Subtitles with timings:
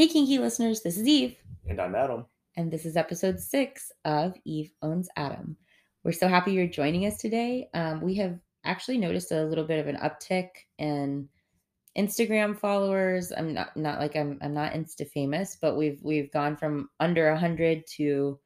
[0.00, 1.36] Hey, Kinky listeners, this is Eve,
[1.68, 2.24] And I'm Adam.
[2.56, 5.58] and this is episode six of Eve Owns Adam.
[6.04, 7.68] We're so happy you're joining us today.
[7.74, 10.48] Um, we have actually noticed a little bit of an uptick
[10.78, 11.28] in
[11.98, 13.30] Instagram followers.
[13.30, 17.36] I'm not not like I'm I'm not Insta famous, but we've we've gone from under
[17.36, 18.40] hundred to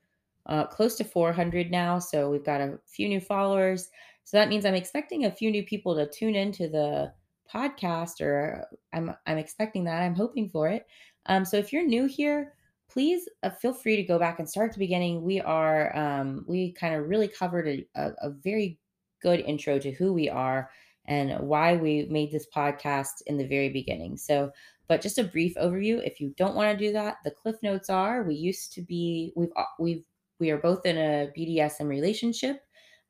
[0.47, 2.01] uh, close to 400 now.
[2.01, 3.91] So we've got a few new followers.
[4.25, 7.13] So that means I'm expecting a few new people to tune into the
[7.49, 10.03] podcast, or I'm I'm expecting that.
[10.03, 10.85] I'm hoping for it.
[11.27, 12.55] Um, so if you're new here,
[12.91, 15.23] please uh, feel free to go back and start at the beginning.
[15.23, 18.79] We are um, we kind of really covered a, a, a very
[19.23, 20.71] good intro to who we are
[21.07, 24.17] and why we made this podcast in the very beginning.
[24.17, 24.51] So,
[24.89, 26.07] but just a brief overview.
[26.07, 29.33] If you don't want to do that, the cliff notes are: we used to be
[29.37, 30.05] we've we've
[30.39, 32.63] we are both in a BDSM relationship.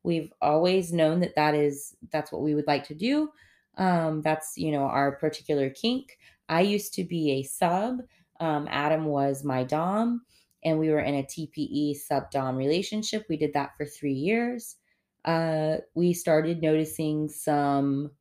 [0.03, 3.29] We've always known that that is that's what we would like to do.
[3.77, 6.17] Um, that's you know our particular kink.
[6.47, 8.01] I used to be a sub.
[8.39, 10.21] Um, Adam was my dom,
[10.63, 13.25] and we were in a TPE sub dom relationship.
[13.29, 14.75] We did that for three years.
[15.23, 18.11] Uh, we started noticing some.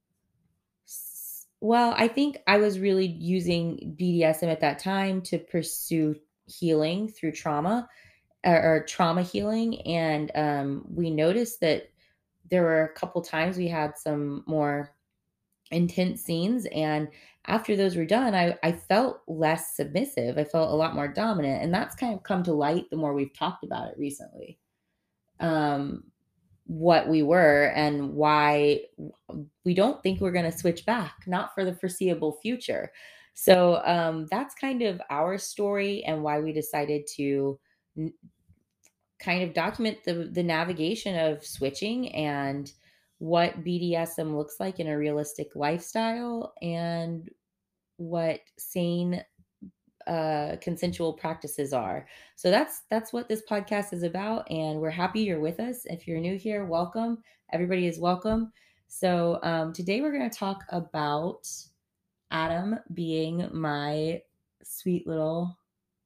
[1.60, 6.14] Well, I think I was really using BDSM at that time to pursue
[6.47, 7.88] healing through trauma
[8.44, 11.91] or, or trauma healing, and um, we noticed that
[12.50, 14.94] there were a couple times we had some more
[15.70, 17.08] intense scenes and
[17.46, 20.38] after those were done I, I felt less submissive.
[20.38, 23.14] I felt a lot more dominant and that's kind of come to light the more
[23.14, 24.58] we've talked about it recently
[25.40, 26.04] um
[26.66, 28.80] what we were and why
[29.64, 32.90] we don't think we're going to switch back not for the foreseeable future.
[33.34, 37.58] So um that's kind of our story and why we decided to
[37.98, 38.14] n-
[39.18, 42.72] kind of document the the navigation of switching and
[43.25, 47.31] what BDSM looks like in a realistic lifestyle and
[47.97, 49.25] what sane
[50.06, 52.06] uh consensual practices are.
[52.37, 55.87] So that's that's what this podcast is about and we're happy you're with us.
[55.87, 57.22] If you're new here, welcome.
[57.50, 58.53] Everybody is welcome.
[58.88, 61.48] So um today we're going to talk about
[62.31, 64.21] Adam being my
[64.62, 65.56] sweet little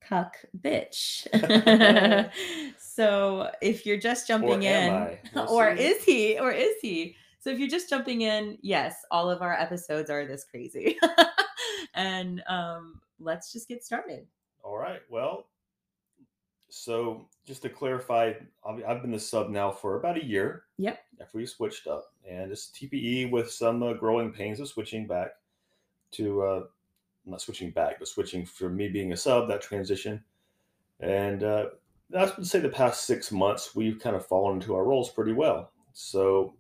[0.01, 1.27] cuck bitch.
[2.99, 5.83] so if you're just jumping Or in, We'll or see.
[5.85, 7.15] is he, or is he?
[7.39, 10.99] So if you're just jumping in, yes, all of our episodes are this crazy.
[11.95, 14.27] and um, let's just get started.
[14.65, 15.01] All right.
[15.09, 15.47] Well,
[16.71, 18.33] so just to clarify,
[18.67, 20.99] I've been the sub now for about a year Yep.
[21.21, 25.31] after we switched up, and it's TPE with some uh, growing pains of switching back
[26.13, 26.63] to uh,
[27.27, 30.23] not switching back, but switching from me being a sub that transition.
[31.01, 31.67] And uh,
[32.17, 35.33] I would say the past six months we've kind of fallen into our roles pretty
[35.33, 35.73] well.
[35.93, 36.55] So,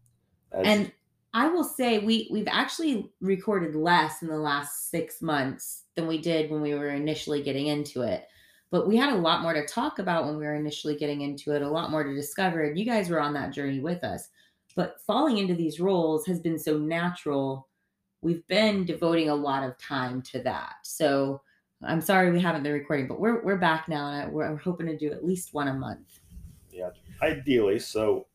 [0.52, 0.92] And
[1.34, 6.18] I will say we we've actually recorded less in the last six months than we
[6.18, 8.26] did when we were initially getting into it.
[8.70, 11.52] But we had a lot more to talk about when we were initially getting into
[11.52, 12.64] it, a lot more to discover.
[12.64, 14.28] And you guys were on that journey with us.
[14.76, 17.68] But falling into these roles has been so natural.
[18.20, 20.74] We've been devoting a lot of time to that.
[20.82, 21.40] So
[21.82, 24.86] I'm sorry we haven't been recording, but we're we're back now, and I, we're hoping
[24.86, 26.20] to do at least one a month.
[26.72, 26.90] yeah,
[27.22, 27.78] ideally.
[27.78, 28.26] So,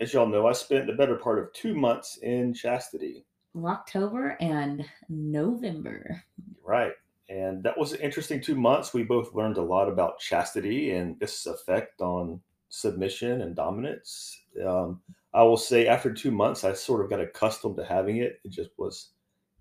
[0.00, 3.24] as y'all know, I spent the better part of two months in chastity.
[3.64, 6.22] October and November.
[6.64, 6.92] Right.
[7.28, 8.92] And that was an interesting two months.
[8.92, 12.40] We both learned a lot about chastity and its effect on
[12.70, 14.40] submission and dominance.
[14.64, 15.00] Um,
[15.32, 18.40] I will say, after two months, I sort of got accustomed to having it.
[18.44, 19.10] It just was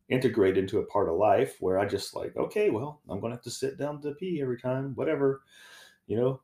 [0.09, 3.35] integrated into a part of life where I just like, okay, well, I'm going to
[3.37, 5.41] have to sit down to pee every time, whatever,
[6.07, 6.41] you know?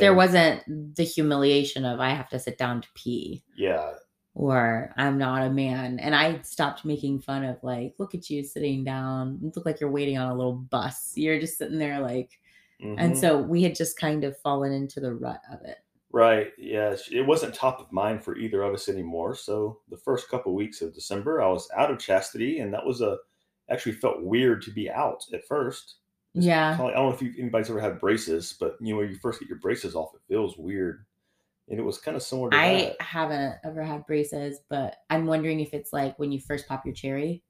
[0.00, 3.92] there wasn't the humiliation of I have to sit down to pee Yeah.
[4.34, 5.98] or I'm not a man.
[5.98, 9.38] And I stopped making fun of like, look at you sitting down.
[9.42, 11.12] You look like you're waiting on a little bus.
[11.14, 12.30] You're just sitting there like
[12.82, 13.20] and mhm.
[13.20, 15.78] so we had just kind of fallen into the rut of it.
[16.12, 16.52] Right.
[16.58, 16.94] Yeah.
[17.10, 19.34] It wasn't top of mind for either of us anymore.
[19.34, 23.00] So the first couple weeks of December, I was out of chastity, and that was
[23.00, 23.16] a
[23.70, 25.96] actually felt weird to be out at first.
[26.34, 26.72] It's Yeah.
[26.72, 29.08] kinda like- I don't know if you, anybody's ever had braces, but you know when
[29.08, 31.06] you first get your braces off, it feels weird,
[31.68, 33.00] and it was kind of similar to I that.
[33.00, 36.94] haven't ever had braces, but I'm wondering if it's like when you first pop your
[36.94, 37.42] cherry.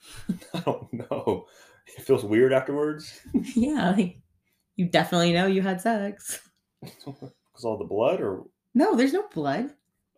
[0.54, 1.46] I don't know.
[1.96, 3.20] It feels weird afterwards
[3.54, 4.18] yeah, like
[4.76, 6.40] you definitely know you had sex.
[7.60, 9.70] because all the blood, or No, there's no blood.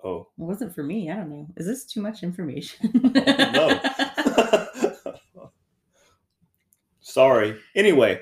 [0.04, 1.10] oh It wasn't for me.
[1.10, 1.46] I don't know.
[1.56, 2.90] Is this too much information?
[3.14, 3.80] no.
[7.00, 7.58] Sorry.
[7.74, 8.20] Anyway,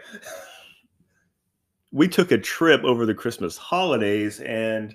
[1.92, 4.94] we took a trip over the Christmas holidays and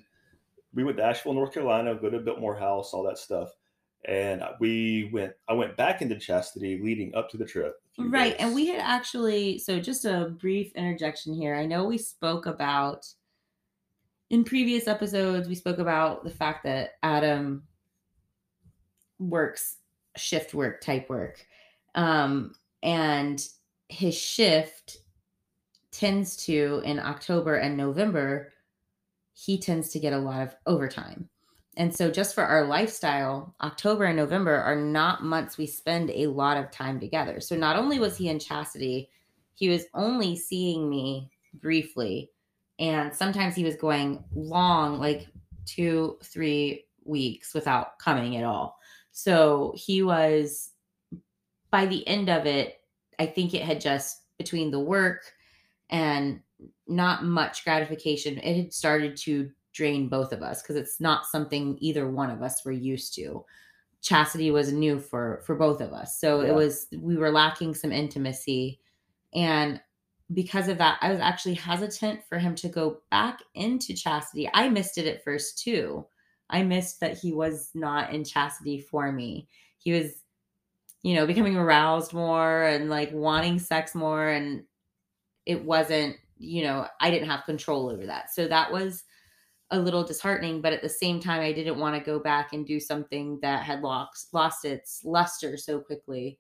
[0.74, 3.50] we went to Asheville, North Carolina, go to Biltmore House, all that stuff.
[4.06, 8.36] And we went, I went back into chastity leading up to the trip, Right.
[8.40, 11.56] And we had actually, so just a brief interjection here.
[11.56, 13.08] I know we spoke about
[14.30, 17.64] in previous episodes, we spoke about the fact that Adam
[19.20, 19.78] works
[20.18, 21.46] shift work type work.
[21.94, 23.46] Um, and
[23.90, 24.98] his shift
[25.92, 28.52] tends to, in October and November,
[29.34, 31.30] he tends to get a lot of overtime.
[31.78, 36.28] And so, just for our lifestyle, October and November are not months we spend a
[36.28, 37.42] lot of time together.
[37.42, 39.10] So, not only was he in chastity,
[39.56, 42.32] he was only seeing me briefly.
[42.80, 45.28] And sometimes he was going long, like
[45.66, 48.78] two, three weeks without coming at all.
[49.12, 50.72] So, he was,
[51.72, 52.82] by the end of it,
[53.18, 55.22] I think it had just between the work
[55.90, 56.42] and
[56.88, 61.78] not much gratification, it had started to drain both of us because it's not something
[61.80, 63.46] either one of us were used to.
[64.02, 66.20] Chastity was new for for both of us.
[66.20, 66.50] So Yeah.
[66.50, 68.80] it was we were lacking some intimacy
[69.34, 69.82] and
[70.34, 74.50] because of that I was actually hesitant for him to go back into chastity.
[74.54, 76.06] I missed it at first too.
[76.50, 79.48] I missed that he was not in chastity for me.
[79.78, 80.16] He was
[81.06, 84.64] you know, becoming aroused more and like wanting sex more and
[85.46, 88.34] it wasn't, you know, I didn't have control over that.
[88.34, 89.04] So that was
[89.70, 92.66] a little disheartening, but at the same time, I didn't want to go back and
[92.66, 96.40] do something that had lost lost its luster so quickly.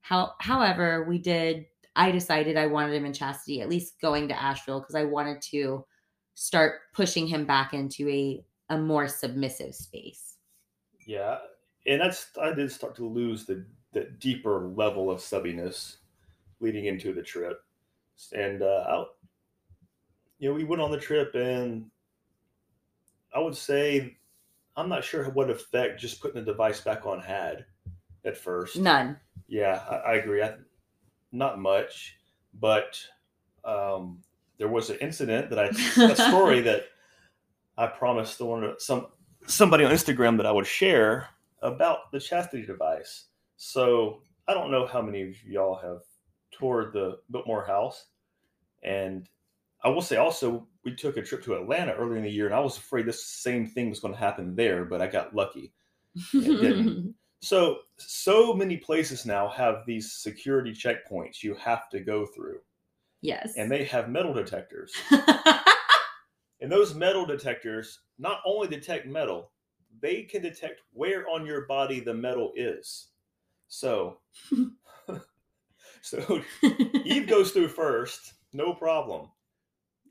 [0.00, 1.66] How, however, we did.
[1.96, 5.42] I decided I wanted him in chastity, at least going to Asheville, because I wanted
[5.50, 5.84] to
[6.34, 10.36] start pushing him back into a a more submissive space.
[11.06, 11.38] Yeah,
[11.86, 15.96] and that's I did start to lose the the deeper level of subbiness
[16.60, 17.64] leading into the trip,
[18.32, 19.04] and uh, I,
[20.38, 21.90] you know, we went on the trip, and
[23.34, 24.16] I would say
[24.76, 27.66] I'm not sure what effect just putting the device back on had
[28.24, 28.76] at first.
[28.76, 29.18] None.
[29.48, 30.42] Yeah, I, I agree.
[30.42, 30.54] I,
[31.32, 32.16] not much,
[32.54, 33.00] but
[33.64, 34.22] um,
[34.58, 35.66] there was an incident that I
[36.02, 36.84] a story that
[37.76, 39.06] I promised to one some
[39.46, 41.28] somebody on Instagram that I would share
[41.62, 43.26] about the chastity device.
[43.56, 46.00] So I don't know how many of y'all have
[46.52, 48.06] toured the Biltmore House,
[48.82, 49.28] and
[49.82, 52.54] I will say also we took a trip to Atlanta earlier in the year, and
[52.54, 55.72] I was afraid this same thing was going to happen there, but I got lucky.
[57.40, 62.58] So so many places now have these security checkpoints you have to go through,
[63.22, 63.54] yes.
[63.56, 64.92] and they have metal detectors.
[66.60, 69.52] And those metal detectors not only detect metal,
[70.00, 73.08] they can detect where on your body the metal is.
[73.68, 74.18] So,
[76.02, 76.42] so
[77.04, 79.28] Eve goes through first, no problem.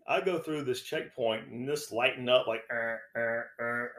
[0.09, 3.91] I go through this checkpoint and this lighten up like, "Er, er, er,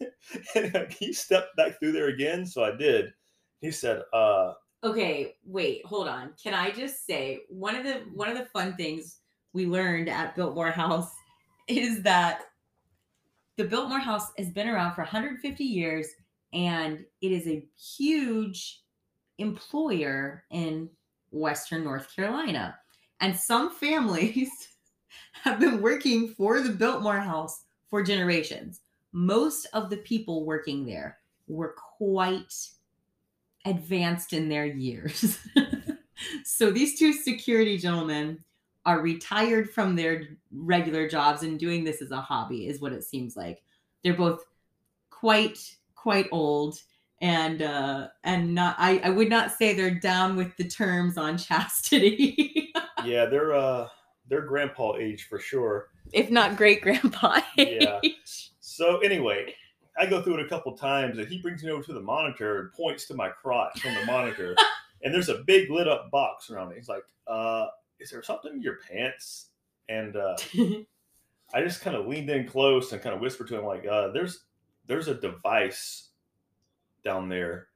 [0.00, 0.10] er."
[0.54, 2.46] and he stepped back through there again.
[2.46, 3.12] So I did.
[3.60, 4.52] He said, uh,
[4.84, 6.32] Okay, wait, hold on.
[6.42, 9.18] Can I just say one of the one of the fun things
[9.52, 11.10] we learned at Biltmore House
[11.68, 12.42] is that
[13.56, 16.08] the Biltmore House has been around for 150 years
[16.52, 17.64] and it is a
[17.96, 18.82] huge
[19.38, 20.88] employer in
[21.30, 22.76] Western North Carolina.
[23.20, 24.50] And some families
[25.32, 28.80] have been working for the Biltmore House for generations.
[29.12, 32.54] Most of the people working there were quite
[33.64, 35.38] advanced in their years.
[36.44, 38.42] so these two security gentlemen
[38.84, 43.04] are retired from their regular jobs and doing this as a hobby is what it
[43.04, 43.62] seems like.
[44.02, 44.44] They're both
[45.10, 46.80] quite quite old
[47.20, 51.38] and uh and not I, I would not say they're down with the terms on
[51.38, 52.72] chastity
[53.04, 53.88] yeah, they're uh,
[54.32, 55.90] they're grandpa age for sure.
[56.14, 58.00] if not great grandpa Yeah.
[58.60, 59.54] So anyway,
[59.98, 62.60] I go through it a couple times, and he brings me over to the monitor
[62.60, 64.56] and points to my crotch on the monitor,
[65.02, 66.76] and there's a big lit up box around it.
[66.76, 67.66] He's like, uh,
[68.00, 69.50] "Is there something in your pants?"
[69.90, 70.36] And uh,
[71.54, 74.12] I just kind of leaned in close and kind of whispered to him, like, uh,
[74.12, 74.46] "There's
[74.86, 76.08] there's a device
[77.04, 77.66] down there,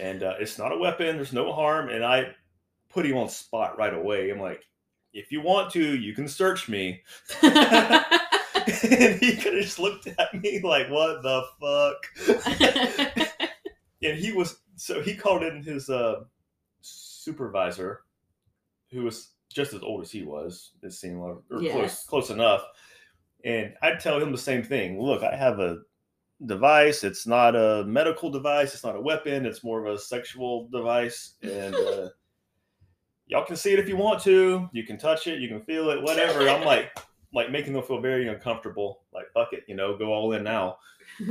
[0.00, 1.14] and uh, it's not a weapon.
[1.14, 2.34] There's no harm." And I
[2.88, 4.30] put him on spot right away.
[4.30, 4.64] I'm like,
[5.16, 7.02] "If you want to, you can search me."
[7.42, 13.26] and he could have just looked at me like, "What the fuck?"
[14.02, 16.24] and he was so he called in his uh,
[16.80, 18.02] supervisor,
[18.90, 20.72] who was just as old as he was.
[20.82, 22.62] It seemed like, or close close enough.
[23.44, 25.00] And I'd tell him the same thing.
[25.00, 25.78] Look, I have a
[26.44, 27.04] device.
[27.04, 28.74] It's not a medical device.
[28.74, 29.46] It's not a weapon.
[29.46, 31.34] It's more of a sexual device.
[31.42, 32.08] And uh,
[33.26, 34.68] y'all can see it if you want to.
[34.72, 35.40] You can touch it.
[35.40, 36.02] You can feel it.
[36.02, 36.48] Whatever.
[36.48, 36.96] I'm like,
[37.32, 39.02] like making them feel very uncomfortable.
[39.12, 40.78] Like, fuck it, you know, go all in now.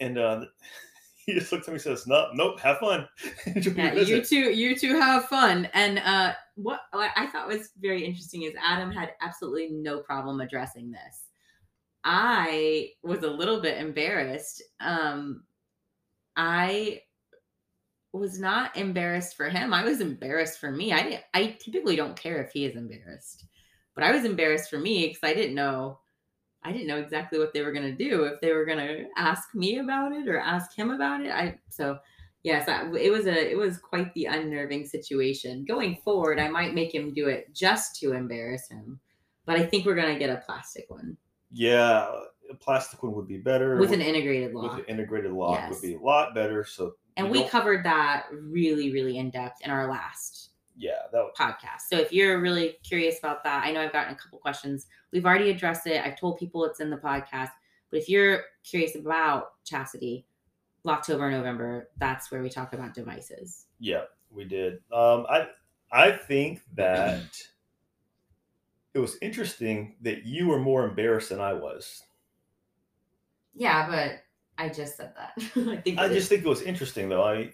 [0.00, 0.44] And uh,
[1.26, 3.08] he just looks at me and says, "Nope, nope, have fun."
[3.46, 5.68] Yeah, you visit." two, you two have fun.
[5.72, 10.40] And uh, what what I thought was very interesting is Adam had absolutely no problem
[10.40, 11.22] addressing this.
[12.02, 14.62] I was a little bit embarrassed.
[14.80, 15.44] Um,
[16.36, 17.02] I
[18.18, 19.74] was not embarrassed for him.
[19.74, 20.92] I was embarrassed for me.
[20.92, 23.44] I didn't, I typically don't care if he is embarrassed,
[23.94, 25.98] but I was embarrassed for me because I didn't know.
[26.62, 29.04] I didn't know exactly what they were going to do if they were going to
[29.18, 31.30] ask me about it or ask him about it.
[31.30, 31.98] I so
[32.42, 35.64] yes, I, it was a it was quite the unnerving situation.
[35.66, 38.98] Going forward, I might make him do it just to embarrass him,
[39.44, 41.18] but I think we're going to get a plastic one
[41.52, 42.08] Yeah,
[42.50, 43.78] a plastic one would be better.
[43.78, 44.76] with an integrated lock.
[44.76, 45.70] with an integrated lock Yes.
[45.70, 46.64] would be a lot better.
[46.64, 51.24] So And you we covered that really, really in depth in our last yeah, that
[51.24, 51.82] would, podcast.
[51.88, 54.86] So if you're really curious about that, I know I've gotten a couple questions.
[55.12, 56.04] We've already addressed it.
[56.04, 57.50] I've told people it's in the podcast.
[57.90, 60.26] But if you're curious about chastity,
[60.86, 63.66] October, November, that's where we talk about devices.
[63.78, 64.80] yeah, we did.
[64.92, 65.46] Um, I
[65.92, 67.40] I think that
[68.94, 72.02] it was interesting that you were more embarrassed than I was.
[73.54, 74.23] Yeah, but
[74.58, 75.32] I just said that.
[75.68, 77.22] I think I just is- think it was interesting though.
[77.24, 77.52] I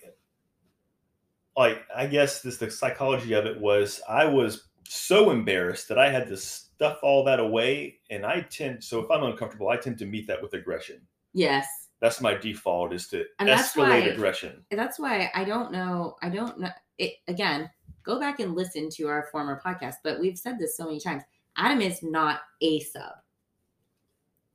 [1.56, 6.10] like I guess this the psychology of it was I was so embarrassed that I
[6.10, 9.98] had to stuff all that away and I tend so if I'm uncomfortable I tend
[9.98, 11.00] to meet that with aggression.
[11.32, 11.66] yes.
[12.00, 14.64] That's my default is to And that's escalate why- aggression.
[14.70, 16.16] that's why I don't know.
[16.22, 16.70] I don't know.
[16.96, 17.68] It again.
[18.04, 19.96] Go back and listen to our former podcast.
[20.02, 21.22] But we've said this so many times.
[21.58, 23.12] Adam is not a sub.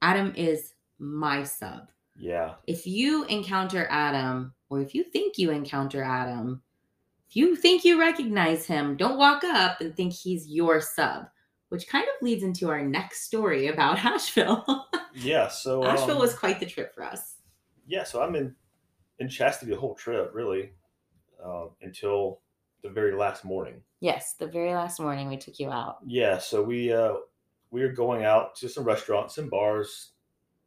[0.01, 1.89] Adam is my sub.
[2.17, 2.55] Yeah.
[2.67, 6.61] If you encounter Adam, or if you think you encounter Adam,
[7.29, 11.25] if you think you recognize him, don't walk up and think he's your sub.
[11.69, 14.87] Which kind of leads into our next story about Asheville.
[15.13, 15.47] Yeah.
[15.47, 17.35] So Asheville um, was quite the trip for us.
[17.87, 18.55] yeah, so I'm in
[19.19, 20.73] in chastity the whole trip, really,
[21.43, 22.41] um, until
[22.83, 23.81] the very last morning.
[23.99, 25.97] Yes, the very last morning we took you out.
[26.05, 27.15] Yeah, so we uh,
[27.71, 30.11] we were going out to some restaurants and bars,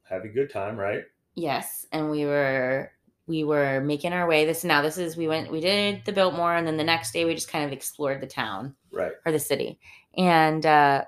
[0.02, 1.05] having a good time, right?
[1.38, 2.90] Yes, and we were
[3.28, 4.45] we were making our way.
[4.45, 7.25] This now this is we went we did the Biltmore, and then the next day
[7.25, 9.12] we just kind of explored the town Right.
[9.25, 9.78] or the city,
[10.16, 11.04] and uh,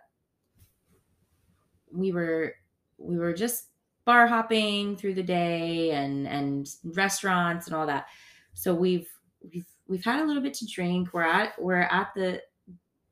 [1.92, 2.54] we were
[2.98, 3.66] we were just
[4.04, 8.06] bar hopping through the day and and restaurants and all that.
[8.54, 9.08] So we've
[9.52, 11.12] we've we've had a little bit to drink.
[11.12, 12.40] We're at we're at the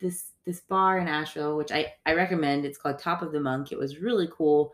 [0.01, 2.65] this this bar in Asheville, which I I recommend.
[2.65, 3.73] It's called Top of the Monk.
[3.73, 4.73] It was really cool,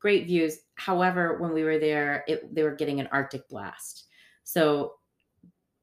[0.00, 0.58] great views.
[0.74, 4.06] However, when we were there, it they were getting an Arctic blast.
[4.42, 4.94] So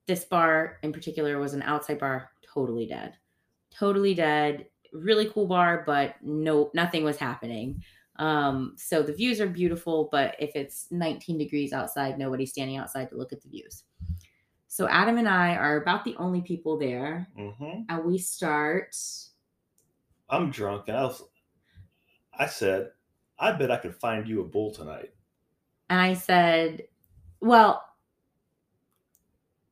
[0.07, 3.15] this bar in particular was an outside bar, totally dead,
[3.71, 4.67] totally dead.
[4.93, 7.83] Really cool bar, but no nothing was happening.
[8.15, 13.09] Um, so the views are beautiful, but if it's 19 degrees outside, nobody's standing outside
[13.09, 13.83] to look at the views.
[14.67, 18.95] So Adam and I are about the only people there, hmm and we start.
[20.29, 21.23] I'm drunk, and I was.
[22.33, 22.91] I said,
[23.39, 25.11] "I bet I could find you a bull tonight."
[25.89, 26.83] And I said,
[27.39, 27.83] Well,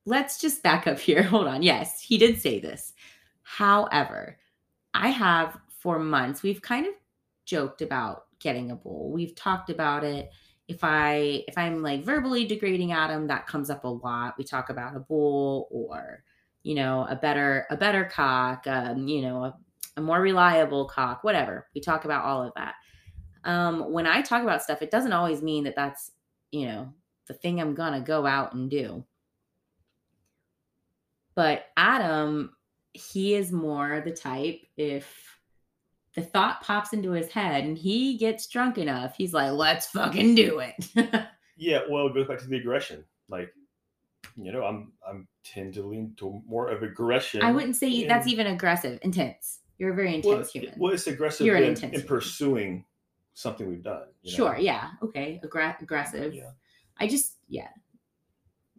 [0.06, 1.24] let's just back up here.
[1.24, 1.62] Hold on.
[1.62, 2.94] Yes, he did say this.
[3.44, 4.38] However,
[4.94, 6.94] I have for months, we've kind of
[7.46, 9.12] joked about getting a bull.
[9.12, 10.30] We've talked about it.
[10.68, 14.36] If I if I'm like verbally degrading Adam, that comes up a lot.
[14.38, 16.24] We talk about a bull or
[16.64, 19.58] you know a better a better cock, um, you know a,
[19.98, 21.68] a more reliable cock, whatever.
[21.76, 22.76] We talk about all of that.
[23.46, 26.12] Um, when I talk about stuff, it doesn't always mean that that's
[26.52, 26.94] you know
[27.28, 29.06] the thing I'm gonna go out and do.
[31.36, 32.56] But Adam,
[32.94, 35.40] he is more the type if
[36.16, 40.36] the thought pops into his head and he gets drunk enough, he's like, let's fucking
[40.36, 41.26] do it.
[41.58, 43.06] Yeah, well, it goes back to the aggression.
[43.30, 43.54] Like,
[44.36, 47.42] you know, I'm I'm tend to lean to more of aggression.
[47.42, 49.60] I wouldn't say that's even aggressive, intense.
[49.78, 50.74] You're a very well, intense human.
[50.78, 52.86] well, it's aggressive You're an in, intense in pursuing
[53.36, 54.08] something we've done.
[54.24, 54.36] you know?
[54.36, 54.92] Sure, yeah.
[55.04, 55.40] Okay.
[55.46, 56.34] Aggra- aggressive.
[56.34, 56.50] Yeah.
[56.98, 57.68] I just yeah.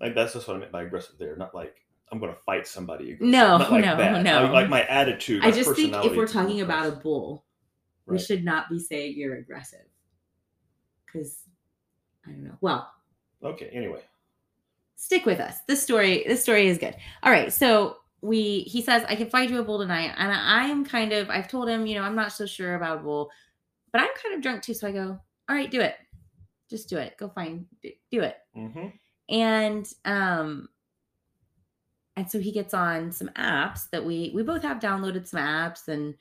[0.01, 1.37] Like that's just what I meant by aggressive there.
[1.37, 1.77] Not like
[2.11, 3.17] I'm going to fight somebody.
[3.21, 4.23] No, Not like no, that.
[4.23, 4.43] no.
[4.45, 5.43] Like, like my attitude.
[5.43, 7.45] I my just think if personality we're talking about a bull,
[8.07, 8.21] we Right.
[8.25, 9.85] should not be saying you're aggressive.
[11.13, 11.43] Cause
[12.27, 12.57] I don't know.
[12.61, 12.91] Well,
[13.43, 13.69] Okay.
[13.73, 14.03] Anyway.
[14.97, 15.61] stick with us.
[15.69, 16.95] This story, this story is good.
[17.23, 17.53] All right.
[17.53, 20.13] So we he says, I can find you a bull tonight.
[20.17, 22.99] And I am kind of, I've told him, you know, I'm not so sure about
[22.99, 23.31] a bull,
[23.93, 24.75] but I'm kind of drunk too.
[24.75, 25.95] So I go, all right, do it.
[26.69, 27.17] Just do it.
[27.17, 28.37] Go find do it.
[28.55, 28.89] hmm
[29.29, 30.69] and um
[32.17, 35.89] and so he gets on some apps that we we both have downloaded some apps
[35.89, 36.15] and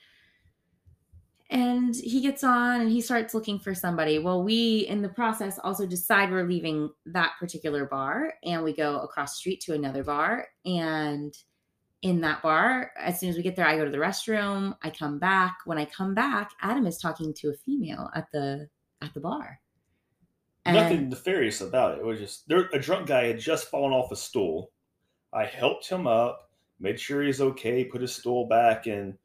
[1.51, 4.17] and he gets on and he starts looking for somebody.
[4.17, 8.99] Well, we in the process also decide we're leaving that particular bar and we go
[9.01, 10.47] across the street to another bar.
[10.65, 11.33] And
[12.05, 14.77] in that bar, as soon as we get there, I go to the restroom.
[14.83, 15.57] I come back.
[15.65, 18.69] When I come back, Adam is talking to a female at the
[19.01, 19.59] at the bar.
[20.65, 22.01] And Nothing nefarious about it.
[22.01, 22.69] It was just there.
[22.73, 24.71] A drunk guy had just fallen off a stool.
[25.33, 29.15] I helped him up, made sure he's okay, put his stool back, and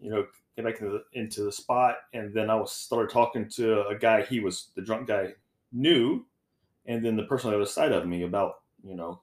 [0.00, 0.26] you know
[0.56, 1.94] get back into the, into the spot.
[2.12, 4.22] And then I was started talking to a guy.
[4.22, 5.28] He was the drunk guy
[5.72, 6.26] knew,
[6.86, 9.22] and then the person on the other side of me about you know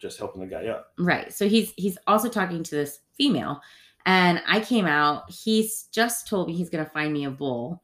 [0.00, 0.92] just helping the guy up.
[0.98, 1.32] Right.
[1.32, 3.60] So he's he's also talking to this female.
[4.06, 7.82] And I came out, he's just told me he's gonna find me a bull,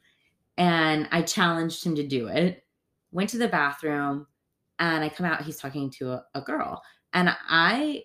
[0.56, 2.64] And I challenged him to do it.
[3.12, 4.26] Went to the bathroom
[4.78, 6.82] and I come out, he's talking to a, a girl.
[7.12, 8.04] And I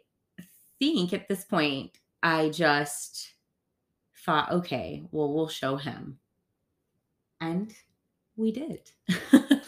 [0.79, 3.33] think at this point, I just
[4.25, 6.19] thought, okay, well, we'll show him.
[7.39, 7.73] And
[8.35, 8.91] we did.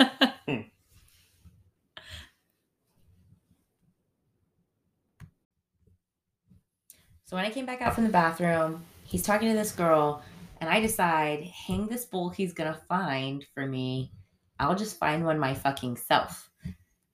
[7.33, 10.21] So when I came back out from the bathroom, he's talking to this girl,
[10.61, 14.11] and I decide, hang this bull he's gonna find for me.
[14.59, 16.51] I'll just find one my fucking self.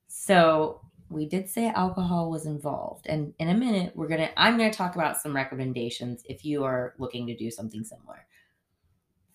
[0.07, 4.73] So we did say alcohol was involved, and in a minute we're gonna I'm gonna
[4.73, 8.27] talk about some recommendations if you are looking to do something similar.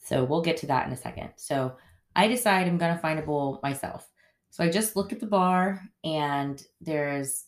[0.00, 1.30] So we'll get to that in a second.
[1.36, 1.78] So
[2.14, 4.06] I decide I'm gonna find a bull myself.
[4.50, 7.46] So I just look at the bar, and there's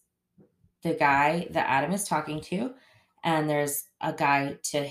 [0.83, 2.73] the guy that Adam is talking to
[3.27, 4.89] and there's a guy to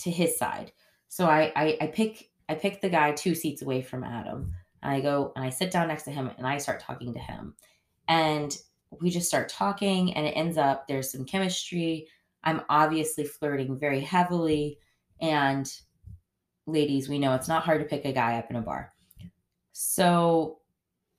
[0.00, 0.72] to his side.
[1.08, 4.52] So I, I I, pick I pick the guy two seats away from Adam.
[4.82, 7.20] And I go and I sit down next to him and I start talking to
[7.20, 7.54] him.
[8.08, 8.54] And
[9.00, 12.08] we just start talking and it ends up there's some chemistry.
[12.44, 14.78] I'm obviously flirting very heavily.
[15.20, 15.70] And
[16.66, 18.92] ladies, we know it's not hard to pick a guy up in a bar.
[19.72, 20.58] So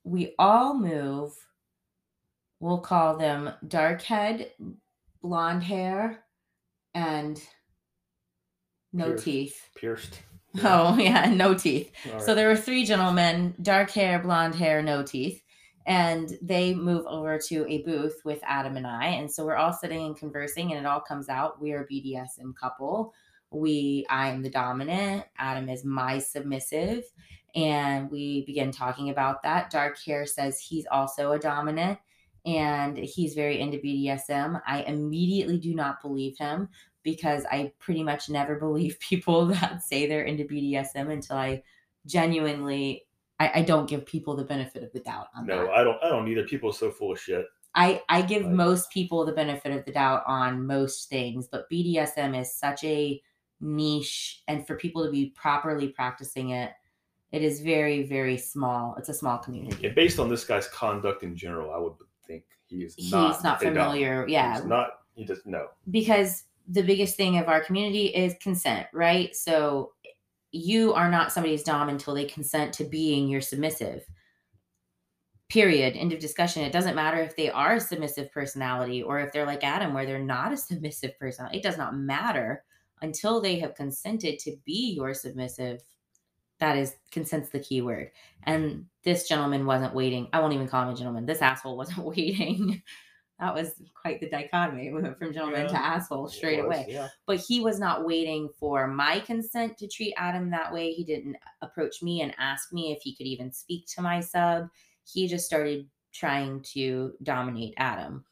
[0.04, 1.32] we all move.
[2.60, 4.52] We'll call them dark head,
[5.22, 6.24] blonde hair,
[6.94, 7.42] and
[8.94, 9.24] no Pierced.
[9.26, 9.70] teeth.
[9.76, 10.20] Pierced.
[10.66, 11.94] Oh, yeah, no teeth.
[12.14, 15.42] All So there were three gentlemen, dark hair, blonde hair, no teeth.
[15.86, 19.06] And they move over to a booth with Adam and I.
[19.06, 21.62] And so we're all sitting and conversing, and it all comes out.
[21.62, 23.14] We are a BDSM couple.
[23.50, 27.06] We, I am the dominant, Adam is my submissive.
[27.56, 29.70] And we begin talking about that.
[29.70, 31.98] Dark hair says he's also a dominant
[32.46, 34.62] and he's very into BDSM.
[34.66, 36.70] I immediately do not believe him
[37.04, 41.64] because I pretty much never believe people that say they're into BDSM until I
[42.06, 43.06] genuinely
[43.40, 45.72] I, I don't give people the benefit of the doubt on No, that.
[45.72, 45.98] I don't.
[46.04, 46.44] I don't either.
[46.44, 47.48] People are so full of shit.
[47.74, 48.54] I, I give Right.
[48.54, 53.20] most people the benefit of the doubt on most things, but BDSM is such a
[53.60, 56.72] niche and for people to be properly practicing it,
[57.32, 58.94] it is very, very small.
[58.98, 59.88] It's a small community.
[59.88, 61.94] And based on this guy's conduct in general, I would
[62.32, 63.60] think he is He's not.
[63.60, 64.26] familiar.
[64.28, 64.56] Yeah.
[64.56, 64.90] He's not.
[65.14, 65.68] He does no.
[65.90, 69.36] because the biggest thing of our community is consent, right?
[69.36, 69.92] So
[70.52, 74.06] you are not somebody's dom until they consent to being your submissive.
[75.50, 75.98] Period.
[75.98, 76.64] End of discussion.
[76.64, 80.06] It doesn't matter if they are a submissive personality or if they're like Adam, where
[80.06, 81.58] they're not a submissive personality.
[81.58, 82.64] It does not matter
[83.02, 85.82] until they have consented to be your submissive.
[86.62, 88.12] That is consent's the key word.
[88.44, 90.30] And this gentleman wasn't waiting.
[90.32, 91.26] I won't even call him a gentleman.
[91.26, 92.82] This asshole wasn't waiting.
[93.40, 94.94] that was quite the dichotomy.
[94.94, 97.08] We went from gentleman to asshole straight was, away Yeah.
[97.26, 100.92] but he was not waiting for my consent to treat Adam that way.
[100.94, 104.68] He didn't approach me and ask me if he could even speak to my sub.
[105.04, 108.24] He just started trying to dominate Adam.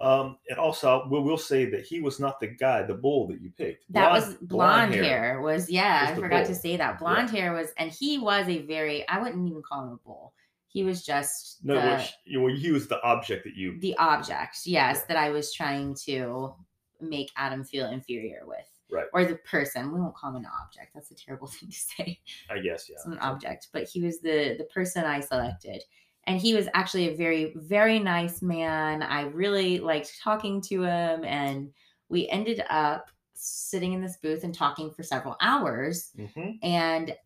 [0.00, 3.40] Um, and also, we will say that he was not the guy, the bull that
[3.40, 3.90] you picked.
[3.92, 5.40] That was blonde hair.
[5.40, 6.98] Was yeah, was I forgot to say that.
[6.98, 9.06] Blonde hair was, and he was a very.
[9.08, 10.32] I wouldn't even call him a bull.
[10.68, 13.78] He was just No, the, which you know, he was the object that you.
[13.80, 14.58] the object.
[14.66, 15.04] Yes, Yeah.
[15.08, 16.54] that I was trying to
[17.00, 18.68] make Adam feel inferior with.
[18.90, 19.06] Right.
[19.14, 19.92] Or the person.
[19.92, 20.92] We won't call him an object.
[20.94, 22.20] That's a terrible thing to say.
[22.50, 22.96] I guess, yeah.
[22.96, 25.82] It's an object, but he was the the person I selected.
[26.26, 29.02] And he was actually a very, very nice man.
[29.02, 31.24] I really liked talking to him.
[31.24, 31.72] And
[32.08, 36.10] we ended up sitting in this booth and talking for several hours.
[36.16, 37.16] hmm And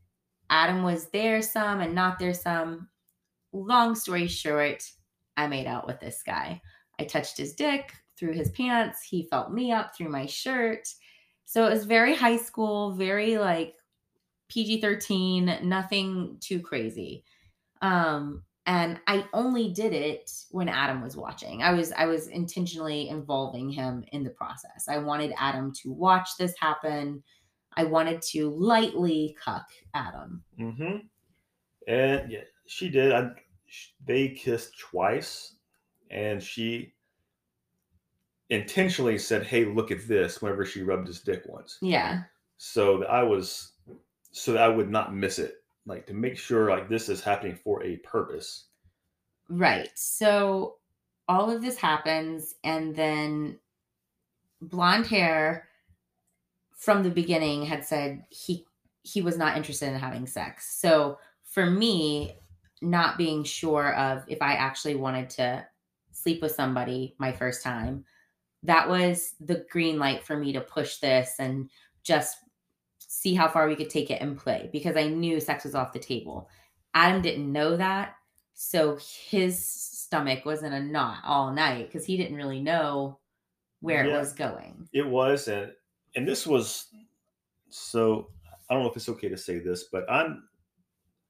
[0.50, 2.88] Adam was there some and not there some.
[3.52, 4.88] Long story short,
[5.36, 6.60] I made out with this guy.
[6.98, 9.02] I touched his dick through his pants.
[9.02, 10.86] He felt me up through my shirt.
[11.46, 13.74] So it was very high school, very like
[14.48, 17.24] PG 13, nothing too crazy.
[17.82, 21.62] Um, and I only did it when Adam was watching.
[21.62, 24.86] I was I was intentionally involving him in the process.
[24.88, 27.22] I wanted Adam to watch this happen.
[27.74, 30.42] I wanted to lightly cuck Adam.
[30.58, 30.96] mm-hmm.
[31.88, 33.12] And yeah, she did.
[33.12, 33.30] I,
[34.04, 35.54] they kissed twice,
[36.10, 36.92] and she
[38.50, 42.24] intentionally said, "Hey, look at this." Whenever she rubbed his dick once, Yeah.
[42.58, 43.72] so that I was,
[44.32, 45.59] so that I would not miss it.
[45.86, 48.66] Like to make sure, like this is happening for a purpose.
[49.48, 49.90] Right.
[49.94, 50.76] So
[51.28, 53.58] all of this happens, and then
[54.60, 55.68] blonde hair
[56.76, 58.66] from the beginning had said he
[59.02, 60.78] he was not interested in having sex.
[60.78, 62.38] So for me,
[62.82, 65.66] not being sure of if I actually wanted to
[66.12, 68.04] sleep with somebody my first time,
[68.62, 71.70] that was the green light for me to push this and
[72.02, 72.36] just
[73.20, 75.92] see how far we could take it and play because I knew sex was off
[75.92, 76.48] the table.
[76.94, 78.14] Adam didn't know that.
[78.54, 83.18] So his stomach was in a knot all night because he didn't really know
[83.80, 84.88] where it was going.
[84.94, 85.72] It was, and
[86.16, 86.86] and this was
[87.68, 88.28] so.
[88.68, 90.44] I don't know if it's okay to say this, but I'm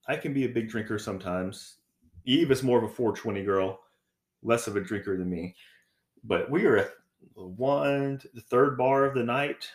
[0.07, 1.79] I can be a big drinker sometimes.
[2.25, 3.81] Eve is more of a 420 girl,
[4.43, 5.57] less of a drinker than me.
[6.23, 6.91] But we were at
[7.35, 9.69] the one, the third bar of the night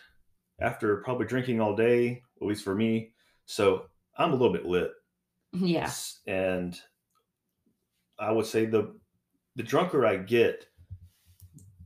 [0.60, 3.12] after probably drinking all day, at least for me.
[3.44, 4.92] So I'm a little bit lit.
[5.52, 5.90] Yeah.
[6.26, 6.78] And
[8.18, 8.94] I would say the
[9.56, 10.66] the drunker I get,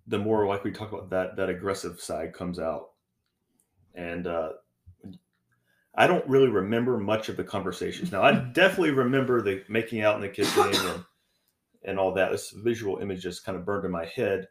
[0.07, 2.91] the more like we talk about that that aggressive side comes out.
[3.95, 4.51] And uh
[5.93, 8.13] I don't really remember much of the conversations.
[8.13, 11.05] Now I definitely remember the making out in the kitchen and
[11.85, 12.31] and all that.
[12.31, 14.49] This visual image just kind of burned in my head.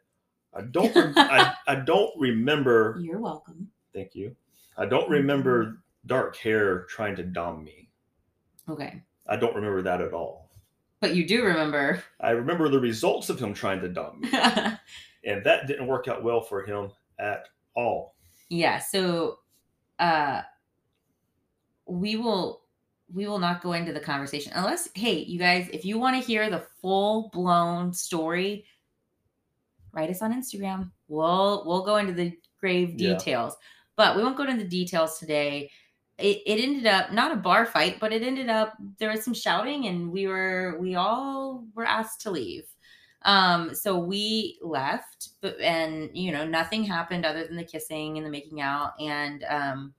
[0.54, 3.68] I don't I, I don't remember You're welcome.
[3.94, 4.34] Thank you.
[4.76, 7.88] I don't remember dark hair trying to dom me.
[8.68, 9.02] Okay.
[9.26, 10.50] I don't remember that at all.
[11.00, 12.02] But you do remember.
[12.20, 14.28] I remember the results of him trying to dom me,
[15.24, 18.14] and that didn't work out well for him at all.
[18.48, 18.78] yeah.
[18.78, 19.38] So
[19.98, 20.42] uh
[21.86, 22.62] we will
[23.12, 26.26] we will not go into the conversation unless hey you guys if you want to
[26.26, 28.64] hear the full blown story
[29.92, 33.14] write us on instagram we'll we'll go into the grave Yeah.
[34.00, 35.70] But we won't go into the details today.
[36.16, 39.34] It, it ended up not a bar fight but it ended up there was some
[39.34, 42.64] shouting and we were we all were asked to leave.
[43.26, 48.24] Um so we left but and you know nothing happened other than the kissing and
[48.24, 49.92] the making out and um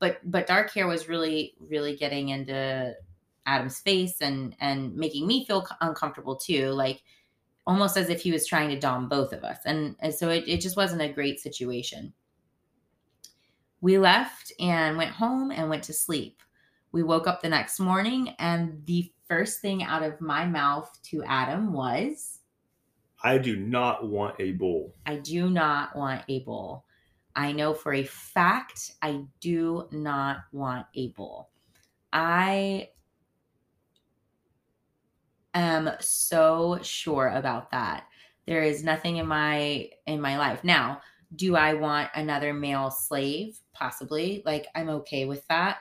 [0.00, 2.94] but but dark hair was really really getting into
[3.46, 7.00] adam's face and and making me feel uncomfortable too like
[7.66, 9.58] almost as if he was trying to dom both of us.
[9.64, 12.12] And, and so it, it just wasn't a great situation
[13.86, 16.42] we left and went home and went to sleep
[16.90, 21.22] we woke up the next morning and the first thing out of my mouth to
[21.24, 22.40] adam was
[23.22, 24.94] I do not want a bull.
[25.04, 26.84] I do not want a bull.
[27.34, 31.50] I know for a fact I do not want a bull.
[32.12, 32.90] I
[35.54, 38.04] am so sure about that.
[38.46, 40.62] There is nothing in my in my life.
[40.62, 41.00] Now,
[41.34, 43.58] do I want another male slave?
[43.72, 44.42] Possibly.
[44.46, 45.78] Like I'm okay with that.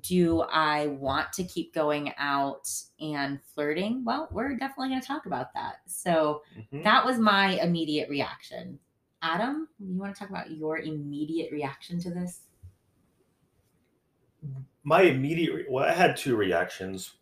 [0.00, 2.68] Do I want to keep going out
[3.00, 4.04] and flirting?
[4.04, 5.76] Well, we're definitely going to talk about that.
[5.86, 6.84] So, Mhm.
[6.84, 8.78] that was my immediate reaction.
[9.22, 12.42] Adam, you want to talk about your immediate reaction to this?
[14.84, 17.14] My immediate re- well, I had two reactions.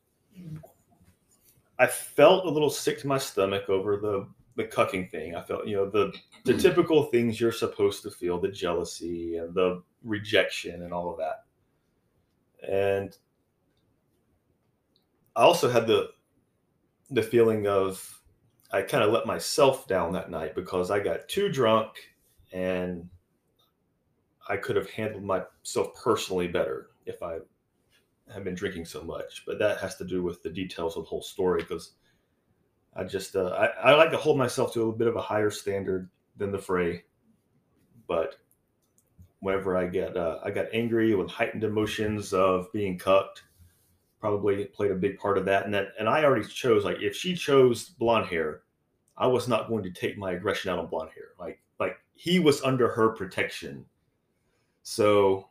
[1.79, 5.35] I felt a little sick to my stomach over the the cucking thing.
[5.35, 6.13] I felt, you know, the
[6.45, 6.59] the hmm.
[6.59, 11.45] typical things you're supposed to feel, the jealousy and the rejection and all of that.
[12.69, 13.17] And
[15.37, 16.11] I also had the
[17.11, 18.21] the feeling of
[18.73, 21.91] I kind of let myself down that night because I got too drunk
[22.53, 23.09] and
[24.49, 27.39] I could have handled myself personally better if I
[28.33, 29.45] had been drinking so much.
[29.47, 31.93] But that has to do with the details of the whole story because
[32.97, 35.51] I just uh, I, I like to hold myself to a bit of a higher
[35.51, 37.05] standard than the fray.
[38.07, 38.37] But
[39.41, 43.43] whenever I get uh, I got angry with heightened emotions of being cucked,
[44.21, 45.65] probably played a big part of that.
[45.65, 48.63] And that and I already chose like if she chose blonde hair,
[49.17, 51.29] I was not going to take my aggression out on blonde hair.
[51.39, 53.85] Like like he was under her protection.
[54.83, 55.49] So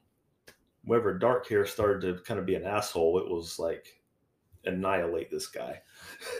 [0.86, 4.01] whenever dark hair started to kind of be an asshole, it was like
[4.65, 5.82] annihilate this guy.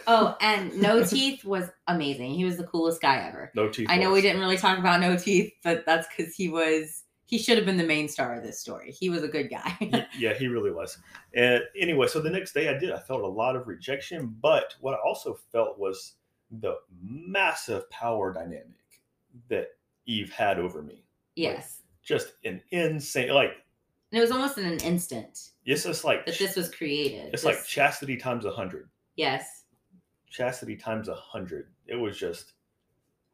[0.08, 2.32] Oh, and No Teeth was amazing.
[2.34, 3.52] He was the coolest guy ever.
[3.56, 3.88] no teeth.
[3.90, 7.40] I know we didn't really talk about No Teeth, but that's because he was he
[7.40, 8.92] should have been the main star of this story.
[8.92, 10.08] He was a good guy.
[10.18, 10.98] Yeah, he really was.
[11.34, 12.92] And anyway, so the next day I did.
[12.92, 16.14] I felt a lot of rejection, but what I also felt was
[16.52, 18.68] the massive power dynamic
[19.50, 19.70] that
[20.06, 21.04] Eve had over me.
[21.36, 21.80] yes.
[22.04, 23.52] Just an insane, like
[24.14, 27.34] And it was almost in an instant Yes, It's just like that this was created.
[27.34, 28.90] it's This- like chastity times a hundred.
[29.16, 29.64] yes.
[30.30, 31.72] Chastity times a hundred.
[31.88, 32.54] It was just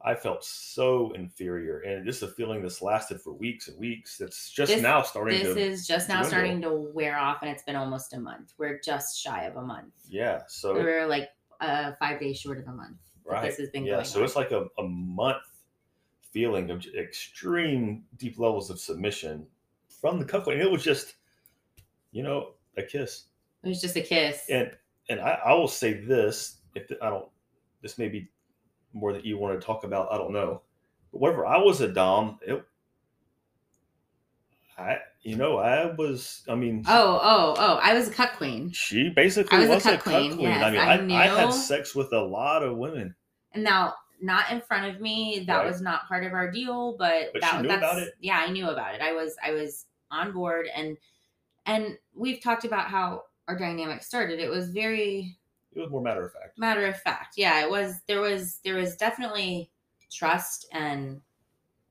[0.02, 4.18] I felt so inferior, and this is a feeling that's lasted for weeks and weeks.
[4.18, 6.30] That's just This- now starting This to is just now dwindle.
[6.30, 8.54] starting to wear off, and it's been almost a month.
[8.58, 9.94] We're just shy of a month.
[10.08, 10.44] yeah.
[10.48, 13.00] So We're like uh, five days short of a month.
[13.26, 14.04] right, This has been yeah.
[14.04, 14.26] So on.
[14.26, 15.44] it's like a, a month
[16.32, 19.46] feeling of extreme deep levels of submission
[20.00, 21.16] from the couple, and it was just
[22.12, 23.26] you know a kiss.
[23.64, 24.46] It was just a kiss.
[24.50, 24.72] and
[25.10, 27.28] and I, I will say this if the, I don't
[27.82, 28.30] this may be
[28.94, 30.62] more that you want to talk about I don't know
[31.12, 32.64] but whenever I was a dom it
[34.78, 37.80] I you know I was I mean Oh, oh, oh!
[37.84, 40.64] I was a cuckquean, she basically I was was, a a cut cuckquean, queen, yes,
[40.64, 43.16] I mean I I, I, had sex with a lot of women
[43.54, 45.46] and now not in front of me.
[45.48, 45.68] That Right.
[45.68, 48.10] was not part of our deal, but, But that knew that's?
[48.20, 49.02] Yeah, I knew about it.
[49.02, 50.98] I was I was on board, and
[51.66, 54.40] and we've talked about how our dynamic started.
[54.40, 55.38] It was very
[55.76, 58.76] it was more matter of fact matter of fact yeah it was there was there
[58.76, 59.70] was definitely
[60.12, 61.22] trust and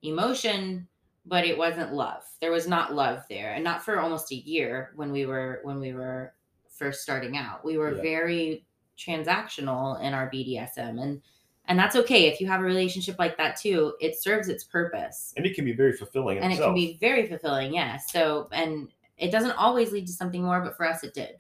[0.03, 0.87] emotion
[1.27, 4.93] but it wasn't love there was not love there and not for almost a year
[4.97, 6.35] when we were when we were
[6.69, 8.03] first starting out we were Yeah.
[8.03, 11.23] very transactional in our bdsm and
[11.69, 15.33] and that's okay if you have a relationship like that too it serves its purpose.
[15.37, 18.49] And it can be very fulfilling in and it can be very fulfilling yes so
[18.53, 21.39] and it doesn't always lead to something more but for us it did.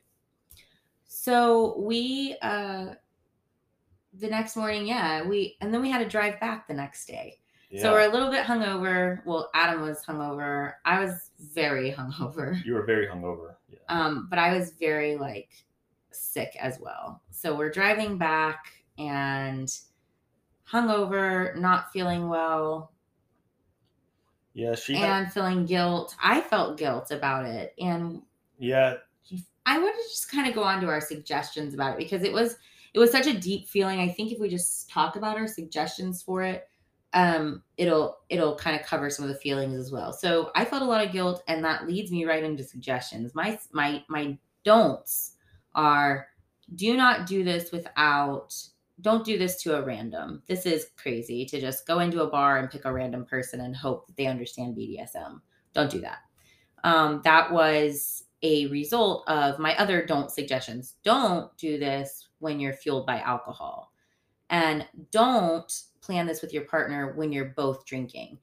[1.07, 2.95] So we uh
[4.15, 7.39] the next morning yeah we and then we had to drive back the next day.
[7.71, 7.83] Yeah.
[7.83, 9.21] so we're a little bit hungover.
[9.25, 10.75] Well adam was hungover.
[10.85, 12.63] I was very hungover.
[12.65, 13.79] You were very hungover yeah.
[13.89, 15.49] Um but i was very like
[16.11, 17.23] sick as well.
[17.31, 18.65] So we're driving back
[18.99, 19.73] and
[20.71, 22.93] hungover not feeling well
[24.55, 26.15] yeah she had, and feeling guilt.
[26.23, 27.75] I felt guilt about it.
[27.79, 28.23] And
[28.59, 28.97] yeah
[29.69, 32.33] I want to just kind of go on to our suggestions about it because it
[32.33, 32.57] was
[32.95, 34.01] it was such a deep feeling.
[34.01, 36.67] I think if we just talk about our suggestions for it,
[37.13, 40.15] um, it'll it'll kind of cover some of the feelings as well.
[40.15, 43.35] So I felt a lot of guilt, and that leads me right into suggestions.
[43.35, 45.35] My my my don'ts
[45.75, 46.29] are
[46.75, 48.55] do not do this without
[49.01, 50.43] don't do this to a random.
[50.47, 53.77] This is crazy to just go into a bar and pick a random person and
[53.77, 55.41] hope that they understand BDSM.
[55.73, 56.19] Don't do that.
[56.85, 60.95] Um, that was a result of my other don't suggestions.
[61.03, 63.93] Don't do this when you're fueled by alcohol.
[64.51, 68.39] And don't plan this with your partner when you're both drinking.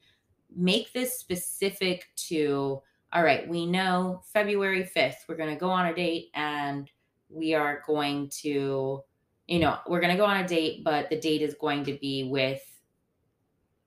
[0.55, 5.87] Make this specific to, all right, we know February 5th, we're going to go on
[5.87, 6.89] a date and
[7.29, 9.01] we are going to,
[9.47, 11.93] you know, we're going to go on a date, but the date is going to
[11.93, 12.61] be with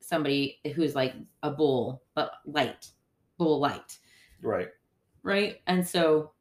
[0.00, 2.90] somebody who's like a bull, but light,
[3.38, 3.98] bull light
[4.42, 4.68] right
[5.22, 5.56] right?
[5.66, 6.32] And so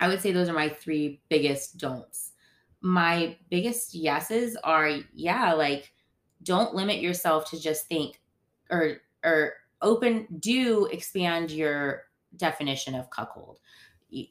[0.00, 2.32] I would say those are my three biggest don'ts.
[2.80, 5.92] My biggest yeses are yeah, like
[6.42, 8.20] don't limit yourself to just think
[8.70, 12.04] or or open do expand your
[12.36, 13.60] definition of cuckold.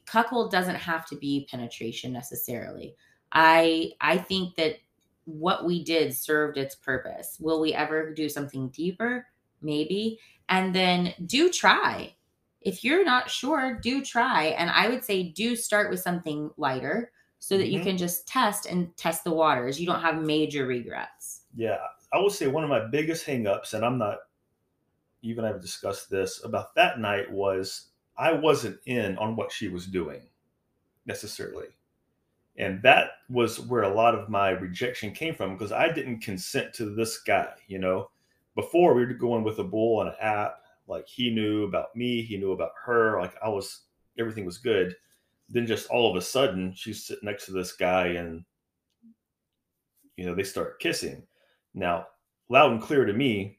[0.06, 2.94] Cuckold doesn't have to be penetration necessarily.
[3.32, 4.76] I I think that
[5.24, 7.38] what we did served its purpose.
[7.40, 9.26] Will we ever do something deeper?
[9.60, 10.18] Maybe.
[10.48, 12.14] And then do try
[12.64, 14.44] if you're not sure, do try.
[14.46, 17.82] And I would say do start with something lighter so that you Mhm.
[17.82, 19.80] can just test and test the waters.
[19.80, 21.42] You don't have major regrets.
[21.54, 24.18] Yeah, I would say one of my biggest hangups, and I'm not
[25.22, 29.86] even I've discussed this about that night was I wasn't in on what she was
[29.86, 30.28] doing
[31.06, 31.68] necessarily.
[32.56, 36.74] And that was where a lot of my rejection came from because I didn't consent
[36.74, 38.10] to this guy, you know.
[38.54, 42.20] Before we were going with a bull on an app, like he knew about me,
[42.20, 43.84] he knew about her, like I was
[44.18, 44.94] everything was good.
[45.48, 48.44] Then just all of a sudden she's sitting next to this guy and
[50.16, 51.22] you know, they start kissing.
[51.74, 52.06] Now,
[52.48, 53.58] loud and clear to me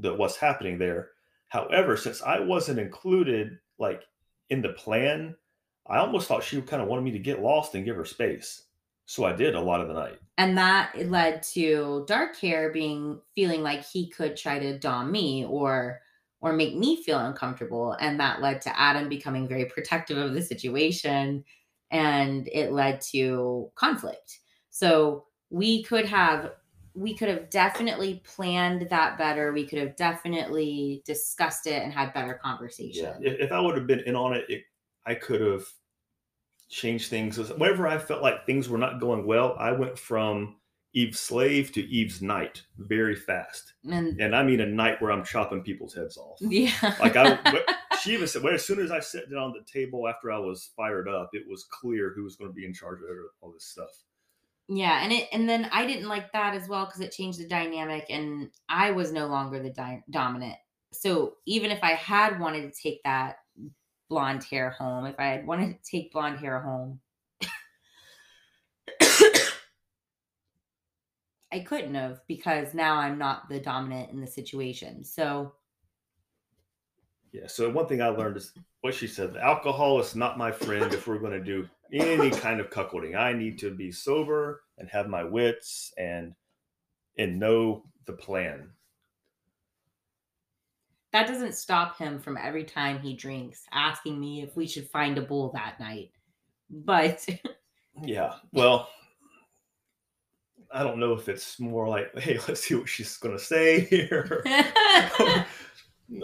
[0.00, 1.10] that what's happening there.
[1.48, 4.02] However, since I wasn't included like
[4.50, 5.36] in the plan,
[5.88, 8.62] I almost thought she kind of wanted me to get lost and give her space.
[9.06, 10.18] So I did a lot of the night.
[10.36, 15.44] And that led to dark hair being feeling like he could try to dom me
[15.44, 16.00] or
[16.40, 17.96] or make me feel uncomfortable.
[17.98, 21.44] And that led to Adam becoming very protective of the situation.
[21.90, 24.40] And it led to conflict.
[24.70, 26.52] So we could have
[26.94, 29.52] we could have definitely planned that better.
[29.52, 33.14] We could have definitely discussed it and had better conversation.
[33.20, 33.32] Yeah.
[33.32, 34.62] If, if I would have been in on it, it
[35.06, 35.64] I could have
[36.68, 37.38] changed things.
[37.38, 40.56] Whenever I felt like things were not going well, I went from
[40.94, 43.74] Eve's slave to Eve's knight very fast.
[43.90, 46.38] And And I mean a knight where I'm chopping people's heads off.
[46.40, 46.70] yeah.
[46.98, 47.38] Like I,
[48.02, 50.38] she even said, well, as soon as I sat down at the table after I
[50.38, 53.08] was fired up, it was clear who was going to be in charge of
[53.40, 53.90] all this stuff.
[54.68, 57.46] Yeah, and it and then I didn't like that as well because it changed the
[57.46, 60.56] dynamic, and I was no longer the di- dominant.
[60.92, 63.36] So even if I had wanted to take that
[64.08, 67.00] blonde hair home, if I had wanted to take blonde hair home,
[71.52, 75.04] I couldn't have because now I'm not the dominant in the situation.
[75.04, 75.54] So
[77.32, 77.46] yeah.
[77.46, 81.06] So one thing I learned is what she said: alcohol is not my friend if
[81.06, 83.16] we're going to do any kind of cuckolding.
[83.16, 86.34] I need to be sober and have my wits and
[87.18, 88.70] and know the plan.
[91.16, 95.16] That doesn't stop him from every time he drinks asking me if we should find
[95.16, 96.10] a bull that night.
[96.68, 97.26] But
[98.02, 98.90] yeah, well,
[100.70, 103.80] I don't know if it's more like, hey, let's see what she's going to say
[103.86, 104.44] here.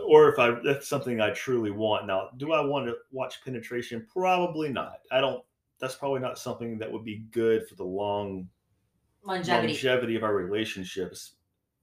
[0.07, 2.07] or if I that's something I truly want.
[2.07, 4.07] Now, do I want to watch penetration?
[4.13, 4.99] Probably not.
[5.11, 5.43] I don't.
[5.81, 8.47] That's probably not something that would be good for the long
[9.25, 11.37] longevity longevity of our relationships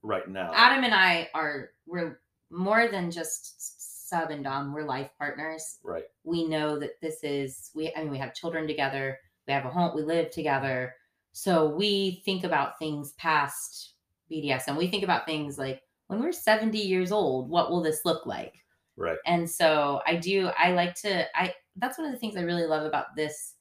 [0.04, 0.52] right now.
[0.54, 2.20] Adam and I are we're
[2.50, 4.72] more than just sub and dom.
[4.72, 5.78] We're life partners.
[5.82, 6.04] Right.
[6.24, 7.92] We know that this is we.
[7.96, 9.18] I mean, we have children together.
[9.46, 9.94] We have a home.
[9.94, 10.94] We live together.
[11.32, 13.94] So we think about things past
[14.30, 14.76] BDSM.
[14.76, 18.54] We think about things like when we're 70 years old, what will this look like?
[18.96, 19.18] Right.
[19.26, 22.66] And so I do, I like to, I, that's one of the things I really
[22.66, 23.54] love about this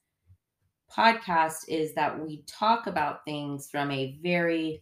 [0.92, 4.82] podcast is that we talk about things from a very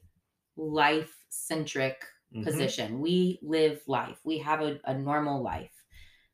[0.55, 1.97] life centric
[2.33, 2.43] mm-hmm.
[2.43, 2.99] position.
[2.99, 5.71] We live life, we have a, a normal life.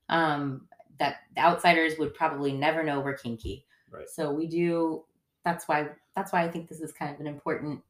[0.09, 0.67] Um,
[0.99, 3.65] that outsiders would probably never know we're kinky.
[3.89, 4.09] Right.
[4.09, 5.05] So we do,
[5.43, 7.81] that's why, that's why I think this is kind of an important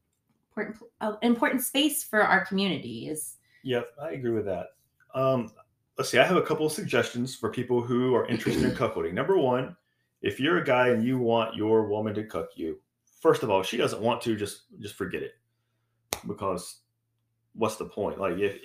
[0.55, 4.67] important uh, important space for our community is yep i agree with that
[5.15, 5.51] um
[5.97, 9.13] let's see i have a couple of suggestions for people who are interested in cuckolding
[9.13, 9.75] number one
[10.21, 12.79] if you're a guy and you want your woman to cuck you
[13.21, 15.33] first of all she doesn't want to just just forget it
[16.27, 16.81] because
[17.55, 18.59] what's the point like if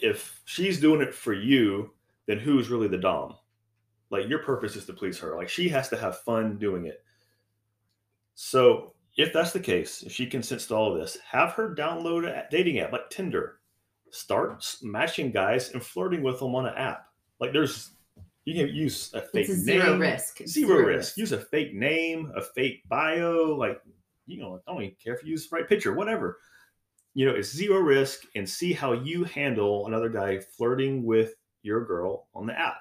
[0.00, 1.90] if she's doing it for you
[2.26, 3.34] then who's really the dom
[4.10, 7.02] like your purpose is to please her like she has to have fun doing it
[8.34, 12.26] so if that's the case, if she consents to all of this, have her download
[12.26, 13.58] a dating app like Tinder.
[14.10, 17.06] Start matching guys and flirting with them on an app.
[17.40, 17.92] Like there's,
[18.44, 19.62] you can use a fake a name.
[19.62, 20.38] Zero risk.
[20.46, 20.96] Zero, zero risk.
[20.96, 21.16] risk.
[21.18, 23.54] Use a fake name, a fake bio.
[23.54, 23.80] Like,
[24.26, 26.38] you know, I don't even care if you use the right picture, whatever.
[27.14, 31.84] You know, it's zero risk and see how you handle another guy flirting with your
[31.84, 32.76] girl on the app.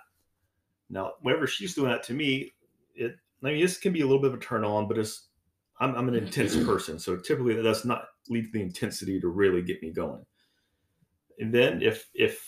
[0.90, 2.54] Now, whenever she's doing that to me,
[2.96, 5.28] it, I mean, this can be a little bit of a turn on, but it's
[5.80, 6.26] I'm, I'm an mm-hmm.
[6.26, 9.92] intense person, so typically that does not lead to the intensity to really get me
[9.92, 10.24] going.
[11.40, 12.48] And then if if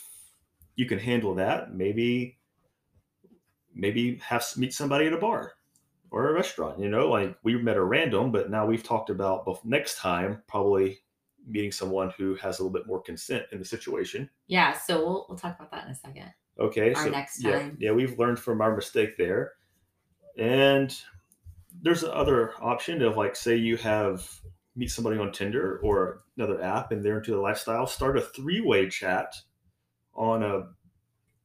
[0.75, 2.37] you can handle that, maybe
[3.73, 5.53] maybe have to meet somebody at a bar
[6.11, 6.79] or a restaurant.
[6.79, 10.43] You know, like we met a random, but now we've talked about both next time
[10.47, 10.99] probably
[11.47, 14.29] meeting someone who has a little bit more consent in the situation.
[14.47, 16.33] Yeah, so we'll we'll talk about that in a second.
[16.59, 17.77] Okay, our so next time.
[17.79, 19.53] Yeah, yeah, we've learned from our mistake there,
[20.37, 20.95] and
[21.81, 24.27] there's another option of like say you have
[24.75, 28.89] meet somebody on Tinder or another app and they're into the lifestyle, start a three-way
[28.89, 29.35] chat
[30.15, 30.63] on a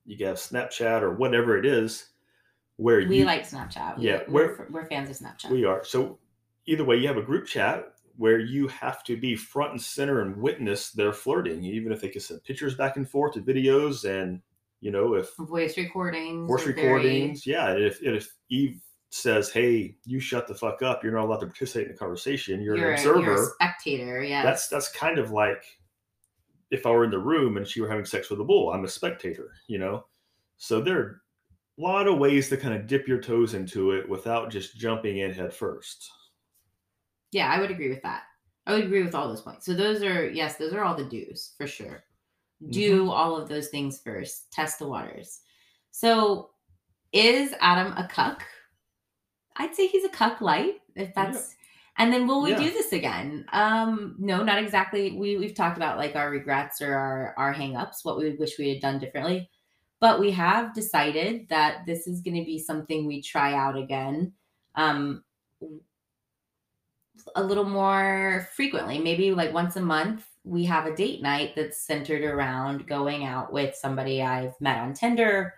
[0.07, 2.09] you have Snapchat or whatever it is
[2.77, 3.97] where we you, like Snapchat.
[3.99, 5.51] Yeah, we're, we're, we're fans of Snapchat.
[5.51, 5.85] We are.
[5.85, 6.19] So
[6.67, 10.21] either way, you have a group chat where you have to be front and center
[10.21, 14.05] and witness their flirting, even if they can send pictures back and forth to videos
[14.05, 14.43] and
[14.81, 17.57] you know if voice recordings, voice recordings, very...
[17.57, 17.73] yeah.
[17.73, 21.03] If if Eve says, "Hey, you shut the fuck up.
[21.03, 22.61] You're not allowed to participate in the conversation.
[22.61, 25.65] You're, you're an observer, you're a spectator." Yeah, that's that's kind of like
[26.71, 28.73] if I were in the room and she were having sex with a bull.
[28.73, 30.07] I'm a spectator, you know.
[30.57, 31.23] So there are
[31.79, 35.19] a lot of ways to kind of dip your toes into it without just jumping
[35.19, 36.11] in head first.
[37.33, 38.23] Yeah, I would agree with that.
[38.67, 39.67] I would agree with all those points.
[39.67, 42.05] So those are yes, those are all the do's for sure.
[42.71, 43.11] Do mm-hmm.
[43.11, 44.53] all of those things first.
[44.53, 45.41] Test the waters.
[45.91, 46.51] So
[47.13, 48.45] is Adam a cuck?
[49.57, 51.37] I'd say he's a cuck light, if that's.
[51.37, 51.55] Yeah.
[52.01, 52.59] And then will we yeah.
[52.59, 53.45] do this again?
[53.53, 55.17] Um, no, not exactly.
[55.17, 58.69] We we've talked about like our regrets or our our hangups, what we wish we
[58.69, 59.51] had done differently.
[60.01, 64.35] But we have decided that this is going to be something we try out again.
[64.77, 65.25] Um,
[67.35, 71.83] a little more frequently, maybe like once a month, we have a date night that's
[71.87, 75.55] centered around going out with somebody I've met on Tinder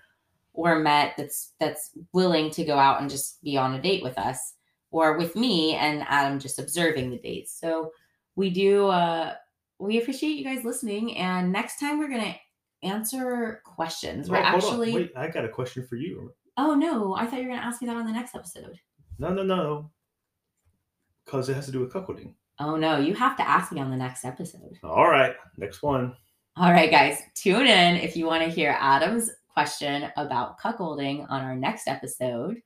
[0.53, 4.19] or met that's that's willing to go out and just be on a date with
[4.19, 4.55] us
[4.91, 7.59] or with me and Adam just observing the dates.
[7.59, 7.93] So
[8.35, 9.35] we do uh
[9.79, 12.39] we appreciate you guys listening and next time we're going to
[12.87, 14.29] answer questions.
[14.29, 14.93] We're Oh, actually.
[14.93, 16.33] Wait, I got a question for you.
[16.57, 18.79] Oh no, I thought you were going to ask me that on the next episode.
[19.19, 19.91] No, no, no.
[21.31, 22.35] Because it has to do with cuckolding.
[22.59, 24.79] Oh no, you have to ask me on the next episode.
[24.83, 26.15] All right, next one.
[26.57, 31.43] All right, guys, tune in if you want to hear Adam's question about cuckolding on
[31.43, 32.61] our next episode.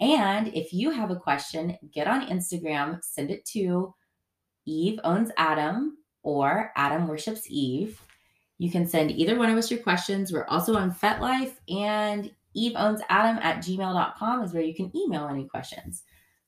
[0.00, 3.94] And if you have a question, get on Instagram, send it to
[4.66, 8.00] Eve Owns Adam or Adam Worships Eve.
[8.58, 10.32] You can send either one of us your questions.
[10.32, 15.28] We're also on FetLife and Eve Owns Adam at gmail.com is where you can email
[15.28, 16.02] any questions.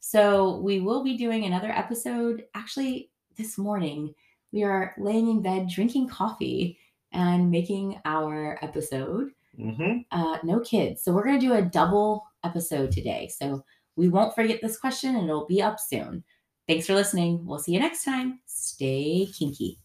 [0.08, 4.14] So we will be doing another episode actually this morning.
[4.52, 6.78] We are laying in bed, drinking coffee,
[7.10, 9.32] and making our episode.
[9.58, 10.02] Mm-hmm.
[10.12, 11.02] Uh, no kids.
[11.02, 13.28] So we're going to do a double episode today.
[13.36, 13.64] So
[13.96, 16.22] we won't forget this question and it'll be up soon.
[16.68, 17.44] Thanks for listening.
[17.44, 18.38] We'll see you next time.
[18.46, 19.80] Stay kinky.